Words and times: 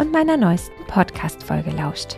und 0.00 0.12
meiner 0.12 0.38
neuesten 0.38 0.82
Podcast-Folge 0.86 1.72
lauscht. 1.72 2.16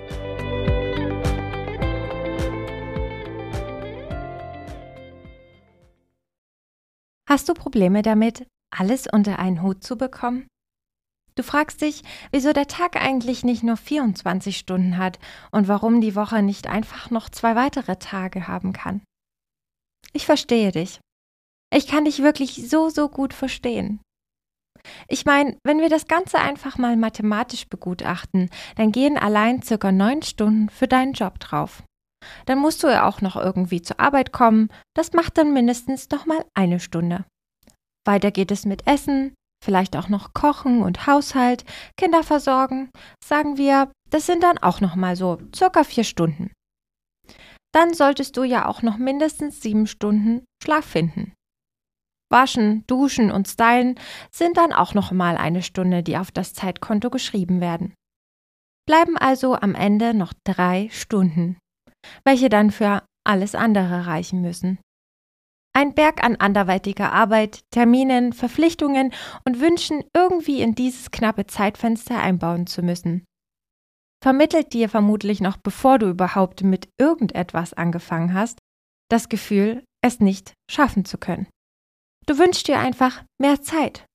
Hast 7.28 7.48
du 7.48 7.54
Probleme 7.54 8.02
damit, 8.02 8.46
alles 8.70 9.08
unter 9.12 9.40
einen 9.40 9.62
Hut 9.62 9.82
zu 9.82 9.96
bekommen? 9.96 10.46
Du 11.34 11.42
fragst 11.42 11.80
dich, 11.80 12.04
wieso 12.30 12.52
der 12.52 12.68
Tag 12.68 12.94
eigentlich 12.94 13.42
nicht 13.42 13.64
nur 13.64 13.76
24 13.76 14.56
Stunden 14.56 14.96
hat 14.96 15.18
und 15.50 15.66
warum 15.66 16.00
die 16.00 16.14
Woche 16.14 16.40
nicht 16.42 16.68
einfach 16.68 17.10
noch 17.10 17.30
zwei 17.30 17.56
weitere 17.56 17.96
Tage 17.96 18.46
haben 18.46 18.72
kann. 18.72 19.02
Ich 20.12 20.24
verstehe 20.24 20.70
dich. 20.70 21.00
Ich 21.74 21.88
kann 21.88 22.04
dich 22.04 22.22
wirklich 22.22 22.68
so, 22.68 22.90
so 22.90 23.08
gut 23.08 23.34
verstehen. 23.34 24.00
Ich 25.08 25.24
meine, 25.24 25.56
wenn 25.64 25.80
wir 25.80 25.88
das 25.88 26.06
Ganze 26.06 26.38
einfach 26.38 26.78
mal 26.78 26.96
mathematisch 26.96 27.68
begutachten, 27.68 28.50
dann 28.76 28.92
gehen 28.92 29.16
allein 29.16 29.62
circa 29.62 29.92
neun 29.92 30.22
Stunden 30.22 30.68
für 30.68 30.88
deinen 30.88 31.12
Job 31.12 31.38
drauf. 31.38 31.82
Dann 32.46 32.58
musst 32.58 32.82
du 32.82 32.88
ja 32.88 33.06
auch 33.06 33.20
noch 33.20 33.36
irgendwie 33.36 33.82
zur 33.82 34.00
Arbeit 34.00 34.32
kommen, 34.32 34.68
das 34.94 35.12
macht 35.12 35.38
dann 35.38 35.52
mindestens 35.52 36.08
noch 36.10 36.26
mal 36.26 36.44
eine 36.54 36.80
Stunde. 36.80 37.24
Weiter 38.04 38.30
geht 38.30 38.50
es 38.50 38.64
mit 38.64 38.86
Essen, 38.86 39.34
vielleicht 39.62 39.96
auch 39.96 40.08
noch 40.08 40.34
Kochen 40.34 40.82
und 40.82 41.06
Haushalt, 41.06 41.64
Kinder 41.96 42.22
versorgen. 42.22 42.90
Sagen 43.24 43.56
wir, 43.56 43.90
das 44.10 44.26
sind 44.26 44.42
dann 44.42 44.58
auch 44.58 44.80
noch 44.80 44.96
mal 44.96 45.16
so 45.16 45.38
circa 45.54 45.84
vier 45.84 46.04
Stunden. 46.04 46.50
Dann 47.72 47.94
solltest 47.94 48.36
du 48.36 48.44
ja 48.44 48.66
auch 48.66 48.82
noch 48.82 48.98
mindestens 48.98 49.62
sieben 49.62 49.86
Stunden 49.86 50.44
Schlaf 50.62 50.84
finden. 50.84 51.32
Waschen, 52.32 52.84
Duschen 52.86 53.30
und 53.30 53.46
Stylen 53.46 53.94
sind 54.32 54.56
dann 54.56 54.72
auch 54.72 54.94
noch 54.94 55.12
mal 55.12 55.36
eine 55.36 55.62
Stunde, 55.62 56.02
die 56.02 56.16
auf 56.16 56.32
das 56.32 56.54
Zeitkonto 56.54 57.10
geschrieben 57.10 57.60
werden. 57.60 57.94
Bleiben 58.88 59.16
also 59.16 59.54
am 59.54 59.76
Ende 59.76 60.14
noch 60.14 60.32
drei 60.44 60.88
Stunden, 60.90 61.58
welche 62.24 62.48
dann 62.48 62.72
für 62.72 63.04
alles 63.24 63.54
andere 63.54 64.06
reichen 64.06 64.40
müssen. 64.42 64.78
Ein 65.74 65.94
Berg 65.94 66.22
an 66.22 66.36
anderweitiger 66.36 67.12
Arbeit, 67.12 67.60
Terminen, 67.70 68.32
Verpflichtungen 68.32 69.12
und 69.46 69.60
Wünschen 69.60 70.04
irgendwie 70.14 70.60
in 70.60 70.74
dieses 70.74 71.10
knappe 71.10 71.46
Zeitfenster 71.46 72.20
einbauen 72.20 72.66
zu 72.66 72.82
müssen. 72.82 73.24
Vermittelt 74.22 74.72
dir 74.72 74.88
vermutlich 74.88 75.40
noch 75.40 75.56
bevor 75.56 75.98
du 75.98 76.08
überhaupt 76.08 76.62
mit 76.62 76.88
irgendetwas 77.00 77.72
angefangen 77.72 78.34
hast, 78.34 78.58
das 79.10 79.28
Gefühl, 79.28 79.84
es 80.04 80.20
nicht 80.20 80.52
schaffen 80.70 81.04
zu 81.04 81.18
können. 81.18 81.46
Du 82.26 82.38
wünschst 82.38 82.68
dir 82.68 82.78
einfach 82.78 83.24
mehr 83.40 83.62
Zeit. 83.62 84.06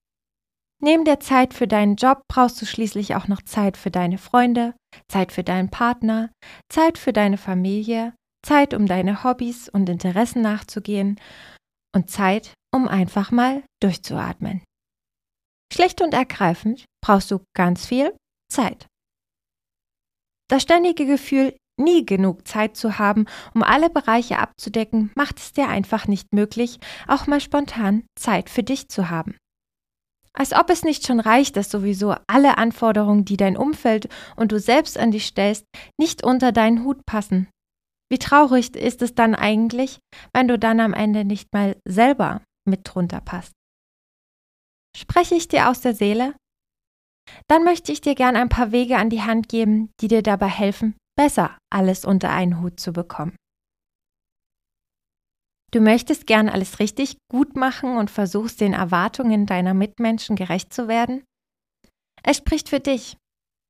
Neben 0.79 1.05
der 1.05 1.19
Zeit 1.19 1.53
für 1.53 1.67
deinen 1.67 1.95
Job 1.95 2.21
brauchst 2.27 2.61
du 2.61 2.65
schließlich 2.65 3.15
auch 3.15 3.27
noch 3.27 3.41
Zeit 3.41 3.77
für 3.77 3.89
deine 3.89 4.17
Freunde, 4.17 4.75
Zeit 5.07 5.31
für 5.31 5.43
deinen 5.43 5.69
Partner, 5.69 6.31
Zeit 6.69 6.97
für 6.97 7.13
deine 7.13 7.37
Familie, 7.37 8.13
Zeit, 8.45 8.73
um 8.73 8.85
deine 8.85 9.23
Hobbys 9.23 9.69
und 9.69 9.89
Interessen 9.89 10.41
nachzugehen 10.41 11.19
und 11.95 12.09
Zeit, 12.09 12.53
um 12.73 12.87
einfach 12.87 13.31
mal 13.31 13.63
durchzuatmen. 13.81 14.61
Schlicht 15.73 16.01
und 16.01 16.13
ergreifend 16.13 16.85
brauchst 17.03 17.31
du 17.31 17.43
ganz 17.55 17.85
viel 17.85 18.15
Zeit. 18.51 18.87
Das 20.49 20.63
ständige 20.63 21.05
Gefühl, 21.05 21.57
nie 21.77 22.05
genug 22.05 22.47
Zeit 22.47 22.75
zu 22.75 22.99
haben, 22.99 23.25
um 23.53 23.63
alle 23.63 23.89
Bereiche 23.89 24.39
abzudecken, 24.39 25.11
macht 25.15 25.39
es 25.39 25.53
dir 25.53 25.67
einfach 25.67 26.07
nicht 26.07 26.33
möglich, 26.33 26.79
auch 27.07 27.27
mal 27.27 27.41
spontan 27.41 28.03
Zeit 28.15 28.49
für 28.49 28.63
dich 28.63 28.89
zu 28.89 29.09
haben. 29.09 29.35
Als 30.33 30.53
ob 30.53 30.69
es 30.69 30.83
nicht 30.83 31.07
schon 31.07 31.19
reicht, 31.19 31.57
dass 31.57 31.71
sowieso 31.71 32.15
alle 32.27 32.59
Anforderungen, 32.59 33.25
die 33.25 33.37
dein 33.37 33.57
Umfeld 33.57 34.07
und 34.35 34.51
du 34.51 34.59
selbst 34.59 34.97
an 34.97 35.09
dich 35.09 35.25
stellst, 35.25 35.65
nicht 35.99 36.23
unter 36.23 36.51
deinen 36.51 36.83
Hut 36.83 37.05
passen. 37.07 37.47
Wie 38.09 38.19
traurig 38.19 38.75
ist 38.75 39.01
es 39.01 39.15
dann 39.15 39.33
eigentlich, 39.33 39.99
wenn 40.33 40.47
du 40.47 40.59
dann 40.59 40.79
am 40.79 40.93
Ende 40.93 41.25
nicht 41.25 41.51
mal 41.53 41.75
selber 41.85 42.41
mit 42.65 42.81
drunter 42.83 43.19
passt? 43.19 43.51
Spreche 44.95 45.35
ich 45.35 45.47
dir 45.47 45.69
aus 45.69 45.81
der 45.81 45.95
Seele? 45.95 46.35
Dann 47.47 47.63
möchte 47.63 47.91
ich 47.91 48.01
dir 48.01 48.15
gern 48.15 48.35
ein 48.35 48.49
paar 48.49 48.71
Wege 48.71 48.97
an 48.97 49.09
die 49.09 49.23
Hand 49.23 49.49
geben, 49.49 49.89
die 49.99 50.07
dir 50.07 50.21
dabei 50.21 50.47
helfen, 50.47 50.95
besser 51.17 51.57
alles 51.69 52.05
unter 52.05 52.29
einen 52.31 52.61
Hut 52.61 52.79
zu 52.79 52.93
bekommen. 52.93 53.35
Du 55.71 55.81
möchtest 55.81 56.27
gern 56.27 56.47
alles 56.47 56.79
richtig 56.79 57.17
gut 57.29 57.57
machen 57.57 57.97
und 57.97 58.09
versuchst 58.09 58.61
den 58.61 58.73
Erwartungen 58.73 59.45
deiner 59.45 59.73
Mitmenschen 59.73 60.37
gerecht 60.37 60.73
zu 60.73 60.87
werden? 60.87 61.25
Es 62.23 62.37
spricht 62.37 62.69
für 62.69 62.79
dich, 62.79 63.17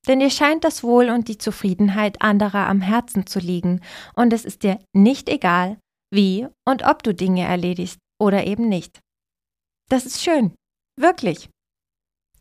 denn 0.08 0.20
dir 0.20 0.30
scheint 0.30 0.64
das 0.64 0.84
Wohl 0.84 1.10
und 1.10 1.28
die 1.28 1.40
Zufriedenheit 1.40 2.22
anderer 2.22 2.68
am 2.68 2.82
Herzen 2.82 3.26
zu 3.26 3.40
liegen 3.40 3.82
und 4.16 4.32
es 4.32 4.46
ist 4.46 4.62
dir 4.64 4.80
nicht 4.96 5.28
egal, 5.28 5.80
wie 6.14 6.48
und 6.68 6.86
ob 6.86 7.02
du 7.02 7.14
Dinge 7.14 7.46
erledigst 7.46 7.98
oder 8.22 8.46
eben 8.46 8.70
nicht. 8.70 9.00
Das 9.90 10.06
ist 10.06 10.22
schön, 10.22 10.54
wirklich. 11.00 11.50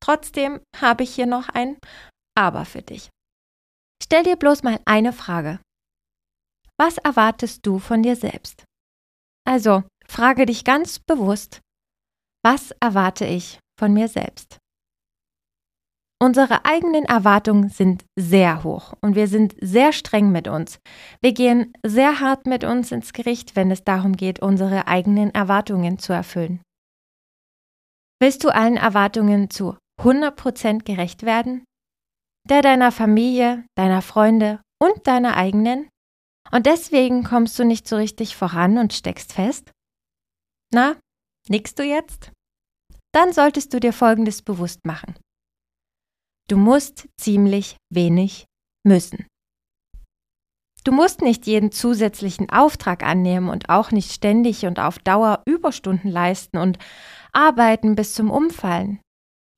Trotzdem 0.00 0.60
habe 0.76 1.02
ich 1.02 1.14
hier 1.14 1.26
noch 1.26 1.48
ein 1.48 1.78
Aber 2.36 2.66
für 2.66 2.82
dich. 2.82 3.08
Stell 4.06 4.22
dir 4.22 4.36
bloß 4.36 4.62
mal 4.62 4.78
eine 4.84 5.12
Frage. 5.12 5.58
Was 6.78 6.96
erwartest 6.98 7.66
du 7.66 7.80
von 7.80 8.04
dir 8.04 8.14
selbst? 8.14 8.62
Also, 9.44 9.82
frage 10.06 10.46
dich 10.46 10.62
ganz 10.62 11.00
bewusst, 11.00 11.60
was 12.44 12.70
erwarte 12.80 13.24
ich 13.24 13.58
von 13.76 13.92
mir 13.92 14.06
selbst? 14.06 14.58
Unsere 16.22 16.64
eigenen 16.64 17.04
Erwartungen 17.04 17.68
sind 17.68 18.04
sehr 18.16 18.62
hoch 18.62 18.94
und 19.00 19.16
wir 19.16 19.26
sind 19.26 19.56
sehr 19.60 19.92
streng 19.92 20.30
mit 20.30 20.46
uns. 20.46 20.78
Wir 21.20 21.32
gehen 21.32 21.72
sehr 21.84 22.20
hart 22.20 22.46
mit 22.46 22.62
uns 22.62 22.92
ins 22.92 23.12
Gericht, 23.12 23.56
wenn 23.56 23.72
es 23.72 23.82
darum 23.82 24.16
geht, 24.16 24.38
unsere 24.38 24.86
eigenen 24.86 25.34
Erwartungen 25.34 25.98
zu 25.98 26.12
erfüllen. 26.12 26.62
Willst 28.20 28.44
du 28.44 28.50
allen 28.50 28.76
Erwartungen 28.76 29.50
zu 29.50 29.76
100% 30.00 30.84
gerecht 30.84 31.24
werden? 31.24 31.64
Der 32.50 32.62
deiner 32.62 32.92
Familie, 32.92 33.64
deiner 33.76 34.02
Freunde 34.02 34.60
und 34.80 35.06
deiner 35.06 35.36
eigenen? 35.36 35.88
Und 36.52 36.66
deswegen 36.66 37.24
kommst 37.24 37.58
du 37.58 37.64
nicht 37.64 37.88
so 37.88 37.96
richtig 37.96 38.36
voran 38.36 38.78
und 38.78 38.92
steckst 38.92 39.32
fest? 39.32 39.72
Na, 40.72 40.96
nickst 41.48 41.78
du 41.78 41.82
jetzt? 41.82 42.32
Dann 43.12 43.32
solltest 43.32 43.72
du 43.72 43.80
dir 43.80 43.92
Folgendes 43.92 44.42
bewusst 44.42 44.84
machen. 44.84 45.16
Du 46.48 46.56
musst 46.56 47.08
ziemlich 47.18 47.76
wenig 47.90 48.46
müssen. 48.84 49.26
Du 50.84 50.92
musst 50.92 51.20
nicht 51.20 51.46
jeden 51.46 51.72
zusätzlichen 51.72 52.48
Auftrag 52.50 53.02
annehmen 53.02 53.48
und 53.48 53.68
auch 53.68 53.90
nicht 53.90 54.12
ständig 54.12 54.66
und 54.66 54.78
auf 54.78 55.00
Dauer 55.00 55.42
Überstunden 55.44 56.08
leisten 56.08 56.58
und 56.58 56.78
arbeiten 57.32 57.96
bis 57.96 58.14
zum 58.14 58.30
Umfallen, 58.30 59.00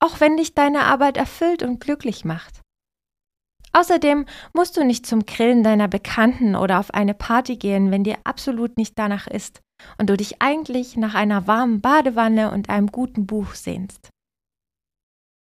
auch 0.01 0.21
wenn 0.21 0.39
dich 0.39 0.55
deine 0.55 0.85
Arbeit 0.85 1.19
erfüllt 1.19 1.63
und 1.63 1.81
glücklich 1.81 2.25
macht. 2.25 2.63
Außerdem 3.79 4.27
musst 4.55 4.77
du 4.77 4.85
nicht 4.85 5.07
zum 5.07 5.25
Grillen 5.25 5.63
deiner 5.63 5.87
Bekannten 5.87 6.57
oder 6.57 6.81
auf 6.81 6.93
eine 6.93 7.15
Party 7.15 7.55
gehen, 7.55 7.93
wenn 7.93 8.03
dir 8.03 8.17
absolut 8.25 8.77
nicht 8.77 8.99
danach 8.99 9.29
ist 9.29 9.61
und 9.99 10.11
du 10.11 10.17
dich 10.17 10.43
eigentlich 10.43 10.97
nach 10.97 11.15
einer 11.15 11.47
warmen 11.47 11.81
Badewanne 11.81 12.51
und 12.51 12.71
einem 12.71 12.89
guten 12.89 13.29
Buch 13.29 13.55
sehnst. 13.55 14.11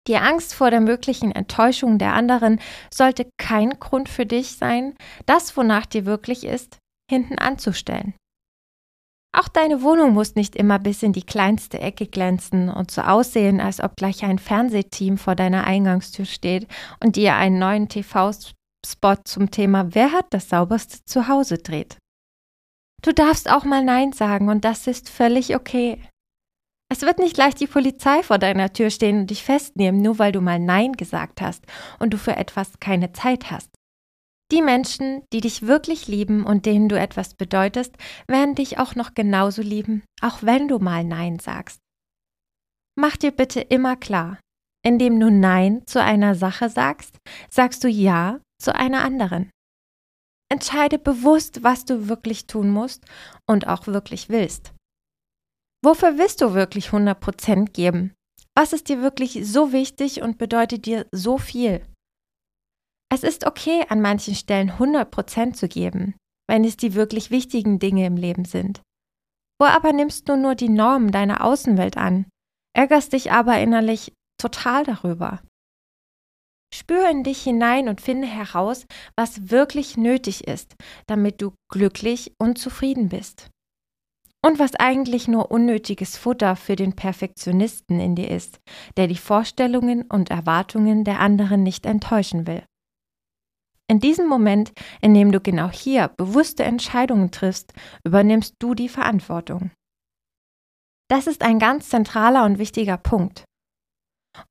Die 0.07 0.17
Angst 0.17 0.55
vor 0.55 0.71
der 0.71 0.81
möglichen 0.81 1.31
Enttäuschung 1.31 1.99
der 1.99 2.13
anderen 2.13 2.59
sollte 2.91 3.29
kein 3.37 3.79
Grund 3.79 4.09
für 4.09 4.25
dich 4.25 4.57
sein, 4.57 4.95
das, 5.27 5.55
wonach 5.55 5.85
dir 5.85 6.07
wirklich 6.07 6.43
ist, 6.43 6.79
hinten 7.07 7.37
anzustellen. 7.37 8.15
Auch 9.35 9.47
deine 9.47 9.81
Wohnung 9.81 10.13
muss 10.13 10.35
nicht 10.35 10.55
immer 10.55 10.77
bis 10.77 11.01
in 11.01 11.11
die 11.11 11.25
kleinste 11.25 11.79
Ecke 11.79 12.05
glänzen 12.05 12.69
und 12.69 12.91
so 12.91 13.01
aussehen, 13.01 13.59
als 13.59 13.81
ob 13.81 13.95
gleich 13.95 14.23
ein 14.23 14.37
Fernsehteam 14.37 15.17
vor 15.17 15.35
deiner 15.35 15.63
Eingangstür 15.63 16.25
steht 16.25 16.67
und 17.03 17.15
dir 17.15 17.35
einen 17.35 17.57
neuen 17.57 17.89
TV-Spot 17.89 19.15
zum 19.25 19.49
Thema 19.49 19.95
Wer 19.95 20.11
hat 20.11 20.27
das 20.29 20.49
sauberste 20.49 21.03
Zuhause 21.05 21.57
dreht. 21.57 21.97
Du 23.01 23.11
darfst 23.11 23.49
auch 23.49 23.63
mal 23.63 23.83
Nein 23.83 24.13
sagen 24.13 24.49
und 24.49 24.63
das 24.63 24.85
ist 24.85 25.09
völlig 25.09 25.55
okay. 25.55 25.99
Es 26.91 27.01
wird 27.01 27.17
nicht 27.17 27.33
gleich 27.33 27.55
die 27.55 27.65
Polizei 27.65 28.21
vor 28.21 28.37
deiner 28.37 28.71
Tür 28.71 28.91
stehen 28.91 29.21
und 29.21 29.31
dich 29.31 29.43
festnehmen, 29.43 30.03
nur 30.03 30.19
weil 30.19 30.31
du 30.31 30.41
mal 30.41 30.59
Nein 30.59 30.93
gesagt 30.93 31.41
hast 31.41 31.65
und 31.97 32.13
du 32.13 32.19
für 32.19 32.35
etwas 32.35 32.79
keine 32.79 33.13
Zeit 33.13 33.49
hast. 33.49 33.71
Die 34.53 34.61
Menschen, 34.61 35.23
die 35.33 35.41
dich 35.41 35.63
wirklich 35.63 36.07
lieben 36.07 36.45
und 36.45 36.67
denen 36.67 36.87
du 36.87 36.95
etwas 36.95 37.33
bedeutest, 37.33 37.97
werden 38.27 38.53
dich 38.53 38.77
auch 38.77 38.93
noch 38.93 39.15
genauso 39.15 39.63
lieben, 39.63 40.03
auch 40.21 40.43
wenn 40.43 40.67
du 40.67 40.77
mal 40.77 41.03
Nein 41.03 41.39
sagst. 41.39 41.79
Mach 42.95 43.17
dir 43.17 43.31
bitte 43.31 43.61
immer 43.61 43.95
klar, 43.95 44.39
indem 44.85 45.19
du 45.19 45.31
Nein 45.31 45.81
zu 45.87 45.99
einer 46.03 46.35
Sache 46.35 46.69
sagst, 46.69 47.17
sagst 47.49 47.83
du 47.83 47.87
Ja 47.87 48.41
zu 48.61 48.75
einer 48.75 49.03
anderen. 49.03 49.49
Entscheide 50.51 50.99
bewusst, 50.99 51.63
was 51.63 51.85
du 51.85 52.07
wirklich 52.07 52.45
tun 52.45 52.69
musst 52.69 53.05
und 53.49 53.65
auch 53.65 53.87
wirklich 53.87 54.29
willst. 54.29 54.71
Wofür 55.83 56.19
willst 56.19 56.41
du 56.41 56.53
wirklich 56.53 56.89
100% 56.89 57.71
geben? 57.71 58.13
Was 58.55 58.71
ist 58.71 58.87
dir 58.87 59.01
wirklich 59.01 59.47
so 59.47 59.71
wichtig 59.73 60.21
und 60.21 60.37
bedeutet 60.37 60.85
dir 60.85 61.07
so 61.11 61.39
viel? 61.39 61.83
Es 63.13 63.21
ist 63.21 63.45
okay, 63.45 63.85
an 63.89 64.01
manchen 64.01 64.33
Stellen 64.33 64.71
100% 64.71 65.53
zu 65.53 65.67
geben, 65.67 66.15
wenn 66.49 66.63
es 66.63 66.77
die 66.77 66.95
wirklich 66.95 67.29
wichtigen 67.29 67.77
Dinge 67.77 68.07
im 68.07 68.17
Leben 68.17 68.43
sind. 68.43 68.81
Wo 69.61 69.67
aber 69.67 69.93
nimmst 69.93 70.27
du 70.27 70.35
nur 70.35 70.55
die 70.55 70.67
Normen 70.67 71.11
deiner 71.11 71.43
Außenwelt 71.43 71.95
an, 71.95 72.25
ärgerst 72.75 73.13
dich 73.13 73.31
aber 73.31 73.59
innerlich 73.59 74.13
total 74.41 74.83
darüber. 74.83 75.43
Spür 76.73 77.07
in 77.07 77.23
dich 77.23 77.43
hinein 77.43 77.87
und 77.87 78.01
finde 78.01 78.27
heraus, 78.27 78.87
was 79.15 79.51
wirklich 79.51 79.95
nötig 79.95 80.47
ist, 80.47 80.73
damit 81.05 81.39
du 81.39 81.53
glücklich 81.71 82.33
und 82.41 82.57
zufrieden 82.57 83.09
bist. 83.09 83.51
Und 84.43 84.57
was 84.57 84.73
eigentlich 84.73 85.27
nur 85.27 85.51
unnötiges 85.51 86.17
Futter 86.17 86.55
für 86.55 86.75
den 86.75 86.95
Perfektionisten 86.95 87.99
in 87.99 88.15
dir 88.15 88.31
ist, 88.31 88.57
der 88.97 89.05
die 89.05 89.17
Vorstellungen 89.17 90.01
und 90.01 90.31
Erwartungen 90.31 91.03
der 91.03 91.19
anderen 91.19 91.61
nicht 91.61 91.85
enttäuschen 91.85 92.47
will. 92.47 92.63
In 93.89 93.99
diesem 93.99 94.27
Moment, 94.27 94.71
in 95.01 95.13
dem 95.13 95.31
du 95.31 95.39
genau 95.41 95.69
hier 95.69 96.07
bewusste 96.07 96.63
Entscheidungen 96.63 97.31
triffst, 97.31 97.73
übernimmst 98.03 98.55
du 98.59 98.73
die 98.73 98.89
Verantwortung. 98.89 99.71
Das 101.09 101.27
ist 101.27 101.43
ein 101.43 101.59
ganz 101.59 101.89
zentraler 101.89 102.45
und 102.45 102.57
wichtiger 102.57 102.97
Punkt. 102.97 103.43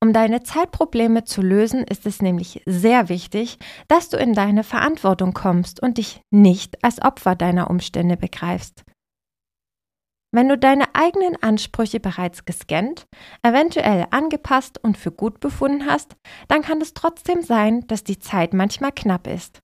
Um 0.01 0.13
deine 0.13 0.43
Zeitprobleme 0.43 1.25
zu 1.25 1.43
lösen, 1.43 1.83
ist 1.83 2.07
es 2.07 2.23
nämlich 2.23 2.63
sehr 2.67 3.09
wichtig, 3.09 3.59
dass 3.89 4.11
du 4.11 4.17
in 4.17 4.33
deine 4.33 4.63
Verantwortung 4.63 5.33
kommst 5.33 5.83
und 5.83 5.99
dich 5.99 6.21
nicht 6.31 6.85
als 6.85 7.03
Opfer 7.03 7.35
deiner 7.35 7.69
Umstände 7.69 8.17
begreifst. 8.17 8.85
Wenn 10.35 10.49
du 10.49 10.57
deine 10.57 10.95
eigenen 10.95 11.41
Ansprüche 11.43 12.01
bereits 12.01 12.47
gescannt, 12.47 13.07
eventuell 13.43 14.07
angepasst 14.11 14.83
und 14.83 14.97
für 14.97 15.13
gut 15.13 15.41
befunden 15.41 15.87
hast, 15.87 16.17
dann 16.49 16.63
kann 16.63 16.81
es 16.81 16.95
trotzdem 16.95 17.43
sein, 17.43 17.87
dass 17.87 18.03
die 18.03 18.19
Zeit 18.19 18.55
manchmal 18.55 18.93
knapp 18.93 19.27
ist. 19.27 19.61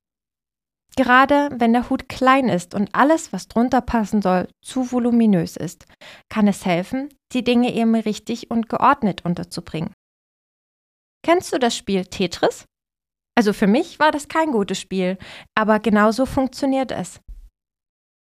Gerade 0.94 1.48
wenn 1.54 1.72
der 1.72 1.88
Hut 1.88 2.08
klein 2.08 2.48
ist 2.48 2.74
und 2.74 2.94
alles, 2.94 3.32
was 3.32 3.48
drunter 3.48 3.80
passen 3.80 4.20
soll, 4.20 4.48
zu 4.62 4.92
voluminös 4.92 5.56
ist, 5.56 5.86
kann 6.28 6.48
es 6.48 6.66
helfen, 6.66 7.08
die 7.32 7.44
Dinge 7.44 7.72
eben 7.72 7.94
richtig 7.94 8.50
und 8.50 8.68
geordnet 8.68 9.24
unterzubringen. 9.24 9.94
Kennst 11.24 11.52
du 11.52 11.58
das 11.58 11.76
Spiel 11.76 12.04
Tetris? 12.04 12.64
Also 13.36 13.52
für 13.52 13.68
mich 13.68 14.00
war 14.00 14.10
das 14.10 14.28
kein 14.28 14.50
gutes 14.50 14.80
Spiel, 14.80 15.16
aber 15.54 15.78
genauso 15.78 16.26
funktioniert 16.26 16.90
es. 16.90 17.20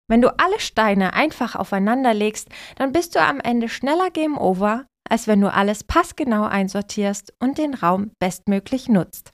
Wenn 0.08 0.22
du 0.22 0.38
alle 0.40 0.60
Steine 0.60 1.14
einfach 1.14 1.56
aufeinander 1.56 2.14
legst, 2.14 2.50
dann 2.76 2.92
bist 2.92 3.16
du 3.16 3.22
am 3.22 3.40
Ende 3.40 3.70
schneller 3.70 4.12
Game 4.12 4.38
Over, 4.38 4.86
als 5.10 5.28
wenn 5.28 5.42
du 5.42 5.52
alles 5.52 5.84
passgenau 5.84 6.44
einsortierst 6.44 7.34
und 7.40 7.58
den 7.58 7.74
Raum 7.74 8.12
bestmöglich 8.20 8.88
nutzt. 8.88 9.32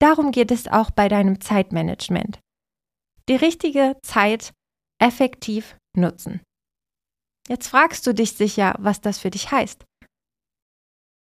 Darum 0.00 0.32
geht 0.32 0.50
es 0.50 0.68
auch 0.68 0.90
bei 0.90 1.08
deinem 1.08 1.40
Zeitmanagement. 1.40 2.40
Die 3.28 3.36
richtige 3.36 3.96
Zeit 4.02 4.52
effektiv 5.00 5.76
nutzen. 5.96 6.40
Jetzt 7.48 7.68
fragst 7.68 8.06
du 8.06 8.14
dich 8.14 8.32
sicher, 8.32 8.74
was 8.78 9.00
das 9.00 9.18
für 9.18 9.30
dich 9.30 9.50
heißt. 9.50 9.84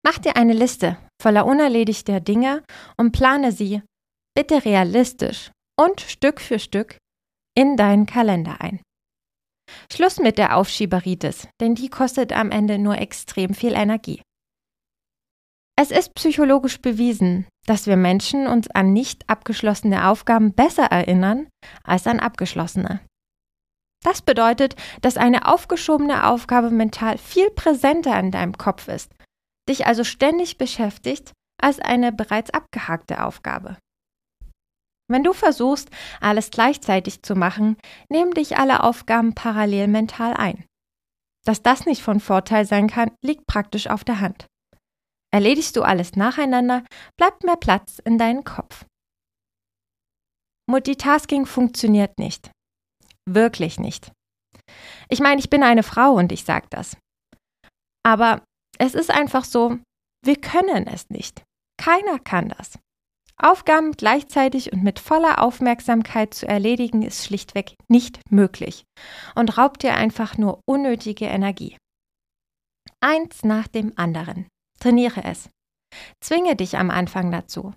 Mach 0.06 0.18
dir 0.20 0.36
eine 0.36 0.54
Liste 0.54 0.98
voller 1.22 1.46
unerledigter 1.46 2.20
Dinge 2.20 2.64
und 2.98 3.14
plane 3.14 3.52
sie, 3.52 3.82
bitte 4.36 4.66
realistisch 4.66 5.52
und 5.80 6.02
Stück 6.02 6.42
für 6.42 6.60
Stück, 6.60 6.98
in 7.56 7.78
deinen 7.78 8.06
Kalender 8.06 8.62
ein. 8.62 8.82
Schluss 9.92 10.20
mit 10.20 10.38
der 10.38 10.58
Aufschieberitis, 10.58 11.48
denn 11.62 11.76
die 11.76 11.90
kostet 11.90 12.34
am 12.34 12.52
Ende 12.52 12.78
nur 12.78 12.98
extrem 12.98 13.54
viel 13.54 13.74
Energie. 13.74 14.22
Es 15.76 15.90
ist 15.90 16.14
psychologisch 16.14 16.82
bewiesen, 16.82 17.48
dass 17.66 17.88
wir 17.88 17.98
Menschen 17.98 18.48
uns 18.48 18.70
an 18.70 18.94
nicht 18.94 19.28
abgeschlossene 19.30 20.08
Aufgaben 20.08 20.54
besser 20.54 20.86
erinnern 20.86 21.48
als 21.84 22.06
an 22.06 22.20
abgeschlossene. 22.20 23.00
Das 24.04 24.22
bedeutet, 24.22 24.76
dass 25.02 25.18
eine 25.18 25.48
aufgeschobene 25.48 26.28
Aufgabe 26.28 26.70
mental 26.70 27.18
viel 27.18 27.50
präsenter 27.50 28.20
in 28.20 28.32
deinem 28.32 28.58
Kopf 28.58 28.88
ist 28.88 29.12
dich 29.70 29.86
also 29.86 30.04
ständig 30.04 30.58
beschäftigt 30.58 31.32
als 31.62 31.80
eine 31.80 32.12
bereits 32.12 32.50
abgehakte 32.52 33.24
Aufgabe. 33.24 33.78
Wenn 35.10 35.24
du 35.24 35.34
versuchst, 35.34 35.90
alles 36.22 36.50
gleichzeitig 36.50 37.24
zu 37.24 37.36
machen, 37.36 37.78
nehmen 38.10 38.32
dich 38.32 38.58
alle 38.58 38.84
Aufgaben 38.84 39.36
parallel 39.36 39.88
mental 39.88 40.34
ein. 40.34 40.66
Dass 41.46 41.62
das 41.62 41.86
nicht 41.86 42.02
von 42.02 42.20
Vorteil 42.20 42.66
sein 42.66 42.88
kann, 42.88 43.12
liegt 43.22 43.46
praktisch 43.48 43.88
auf 43.88 44.04
der 44.04 44.22
Hand. 44.22 44.46
Erledigst 45.34 45.76
du 45.76 45.84
alles 45.84 46.16
nacheinander, 46.16 46.84
bleibt 47.18 47.44
mehr 47.44 47.58
Platz 47.58 48.00
in 48.00 48.18
deinem 48.18 48.44
Kopf. 48.44 48.86
Multitasking 50.70 51.46
funktioniert 51.46 52.18
nicht. 52.18 52.52
Wirklich 53.28 53.80
nicht. 53.80 54.12
Ich 55.10 55.20
meine, 55.20 55.40
ich 55.40 55.50
bin 55.50 55.64
eine 55.64 55.84
Frau 55.84 56.14
und 56.14 56.32
ich 56.32 56.46
sage 56.46 56.68
das. 56.70 56.98
Aber 58.06 58.44
es 58.78 58.94
ist 58.94 59.12
einfach 59.12 59.44
so, 59.44 59.80
wir 60.24 60.38
können 60.38 60.88
es 60.88 61.10
nicht. 61.10 61.44
Keiner 61.78 62.20
kann 62.20 62.50
das. 62.50 62.80
Aufgaben 63.44 63.92
gleichzeitig 63.92 64.72
und 64.72 64.84
mit 64.84 65.00
voller 65.00 65.42
Aufmerksamkeit 65.42 66.34
zu 66.34 66.48
erledigen 66.48 67.02
ist 67.02 67.26
schlichtweg 67.26 67.76
nicht 67.90 68.22
möglich 68.32 68.86
und 69.36 69.58
raubt 69.58 69.84
dir 69.84 69.96
einfach 69.96 70.38
nur 70.38 70.62
unnötige 70.66 71.26
Energie. 71.26 71.78
Eins 73.02 73.44
nach 73.44 73.68
dem 73.68 73.92
anderen. 73.98 74.48
Trainiere 74.80 75.26
es. 75.26 75.50
Zwinge 76.22 76.56
dich 76.56 76.78
am 76.78 76.90
Anfang 76.90 77.32
dazu. 77.32 77.74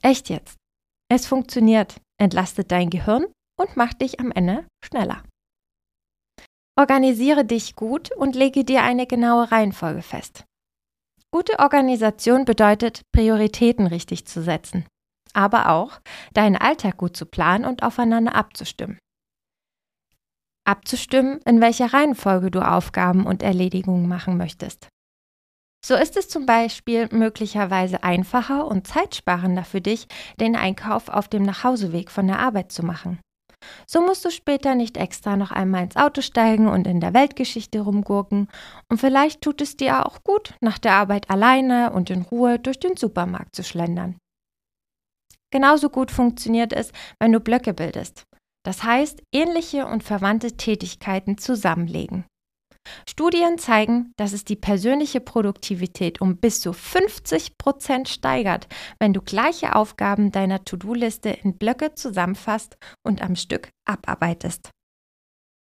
Echt 0.00 0.30
jetzt. 0.30 0.56
Es 1.10 1.26
funktioniert, 1.26 2.00
entlastet 2.18 2.72
dein 2.72 2.88
Gehirn 2.88 3.26
und 3.60 3.76
macht 3.76 4.00
dich 4.00 4.20
am 4.20 4.32
Ende 4.32 4.66
schneller. 4.82 5.22
Organisiere 6.78 7.44
dich 7.44 7.76
gut 7.76 8.10
und 8.10 8.34
lege 8.34 8.64
dir 8.64 8.82
eine 8.82 9.06
genaue 9.06 9.52
Reihenfolge 9.52 10.00
fest. 10.00 10.44
Gute 11.34 11.58
Organisation 11.60 12.44
bedeutet, 12.44 13.10
Prioritäten 13.10 13.86
richtig 13.86 14.26
zu 14.26 14.42
setzen, 14.42 14.84
aber 15.32 15.70
auch, 15.70 15.98
deinen 16.34 16.56
Alltag 16.56 16.98
gut 16.98 17.16
zu 17.16 17.24
planen 17.24 17.64
und 17.64 17.82
aufeinander 17.82 18.34
abzustimmen. 18.34 18.98
Abzustimmen, 20.66 21.40
in 21.46 21.62
welcher 21.62 21.94
Reihenfolge 21.94 22.50
du 22.50 22.60
Aufgaben 22.60 23.24
und 23.24 23.42
Erledigungen 23.42 24.06
machen 24.08 24.36
möchtest. 24.36 24.88
So 25.82 25.94
ist 25.94 26.18
es 26.18 26.28
zum 26.28 26.44
Beispiel 26.44 27.08
möglicherweise 27.10 28.04
einfacher 28.04 28.66
und 28.66 28.86
zeitsparender 28.86 29.64
für 29.64 29.80
dich, 29.80 30.08
den 30.38 30.54
Einkauf 30.54 31.08
auf 31.08 31.28
dem 31.28 31.44
Nachhauseweg 31.44 32.10
von 32.10 32.26
der 32.26 32.40
Arbeit 32.40 32.72
zu 32.72 32.84
machen. 32.84 33.20
So 33.86 34.00
musst 34.00 34.24
du 34.24 34.30
später 34.30 34.74
nicht 34.74 34.96
extra 34.96 35.36
noch 35.36 35.50
einmal 35.50 35.84
ins 35.84 35.96
Auto 35.96 36.20
steigen 36.20 36.68
und 36.68 36.86
in 36.86 37.00
der 37.00 37.14
Weltgeschichte 37.14 37.80
rumgurken. 37.80 38.48
Und 38.88 38.98
vielleicht 38.98 39.40
tut 39.40 39.60
es 39.60 39.76
dir 39.76 40.06
auch 40.06 40.22
gut, 40.24 40.54
nach 40.60 40.78
der 40.78 40.94
Arbeit 40.94 41.30
alleine 41.30 41.92
und 41.92 42.10
in 42.10 42.22
Ruhe 42.22 42.58
durch 42.58 42.80
den 42.80 42.96
Supermarkt 42.96 43.54
zu 43.54 43.62
schlendern. 43.64 44.16
Genauso 45.50 45.90
gut 45.90 46.10
funktioniert 46.10 46.72
es, 46.72 46.92
wenn 47.18 47.32
du 47.32 47.40
Blöcke 47.40 47.74
bildest. 47.74 48.24
Das 48.64 48.84
heißt, 48.84 49.22
ähnliche 49.32 49.86
und 49.86 50.02
verwandte 50.02 50.56
Tätigkeiten 50.56 51.36
zusammenlegen. 51.36 52.24
Studien 53.08 53.58
zeigen, 53.58 54.12
dass 54.16 54.32
es 54.32 54.44
die 54.44 54.56
persönliche 54.56 55.20
Produktivität 55.20 56.20
um 56.20 56.36
bis 56.36 56.60
zu 56.60 56.72
50 56.72 57.58
Prozent 57.58 58.08
steigert, 58.08 58.68
wenn 58.98 59.12
du 59.12 59.20
gleiche 59.20 59.74
Aufgaben 59.76 60.32
deiner 60.32 60.64
To-Do-Liste 60.64 61.30
in 61.30 61.56
Blöcke 61.56 61.94
zusammenfasst 61.94 62.76
und 63.04 63.22
am 63.22 63.36
Stück 63.36 63.70
abarbeitest. 63.86 64.70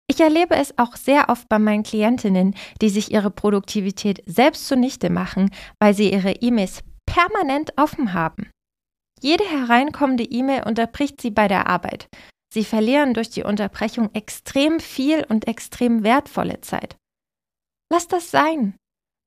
Ich 0.10 0.22
erlebe 0.22 0.56
es 0.56 0.78
auch 0.78 0.96
sehr 0.96 1.30
oft 1.30 1.50
bei 1.50 1.60
meinen 1.60 1.84
Klientinnen, 1.84 2.56
die 2.82 2.90
sich 2.90 3.12
ihre 3.12 3.30
Produktivität 3.30 4.24
selbst 4.26 4.68
zunichte 4.68 5.10
machen, 5.10 5.52
weil 5.80 5.94
sie 5.94 6.12
ihre 6.12 6.32
E-Mails 6.32 6.82
permanent 7.06 7.74
offen 7.78 8.14
haben. 8.14 8.50
Jede 9.20 9.44
hereinkommende 9.44 10.24
E-Mail 10.24 10.64
unterbricht 10.64 11.20
sie 11.22 11.32
bei 11.32 11.48
der 11.48 11.68
Arbeit. 11.68 12.08
Sie 12.54 12.64
verlieren 12.64 13.14
durch 13.14 13.30
die 13.30 13.44
Unterbrechung 13.44 14.14
extrem 14.14 14.80
viel 14.80 15.26
und 15.28 15.48
extrem 15.48 16.04
wertvolle 16.04 16.62
Zeit. 16.62 16.98
Lass 17.92 18.08
das 18.08 18.32
sein. 18.32 18.76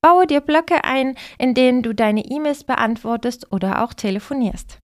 Baue 0.03 0.27
dir 0.27 0.41
Blöcke 0.41 0.85
ein, 0.85 1.17
in 1.39 1.55
denen 1.55 1.83
du 1.83 1.95
deine 1.95 2.25
E-Mails 2.25 2.65
beantwortest 2.65 3.53
oder 3.53 3.85
auch 3.85 3.93
telefonierst. 3.93 4.79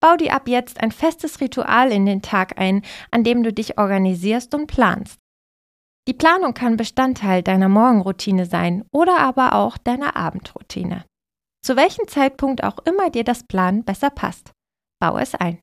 Bau 0.00 0.16
dir 0.16 0.34
ab 0.34 0.48
jetzt 0.48 0.80
ein 0.80 0.92
festes 0.92 1.40
Ritual 1.40 1.90
in 1.90 2.06
den 2.06 2.22
Tag 2.22 2.58
ein, 2.58 2.82
an 3.10 3.24
dem 3.24 3.42
du 3.42 3.52
dich 3.52 3.78
organisierst 3.78 4.54
und 4.54 4.66
planst. 4.66 5.18
Die 6.08 6.14
Planung 6.14 6.54
kann 6.54 6.76
Bestandteil 6.76 7.42
deiner 7.42 7.68
Morgenroutine 7.68 8.46
sein 8.46 8.84
oder 8.92 9.18
aber 9.18 9.54
auch 9.54 9.76
deiner 9.76 10.16
Abendroutine. 10.16 11.04
Zu 11.62 11.76
welchem 11.76 12.08
Zeitpunkt 12.08 12.64
auch 12.64 12.78
immer 12.86 13.10
dir 13.10 13.24
das 13.24 13.44
Plan 13.44 13.84
besser 13.84 14.10
passt. 14.10 14.52
Bau 15.00 15.18
es 15.18 15.34
ein. 15.34 15.60